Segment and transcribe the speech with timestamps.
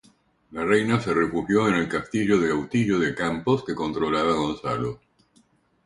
[0.49, 4.99] La reina se refugió en el castillo de Autillo de Campos que controlaba Gonzalo.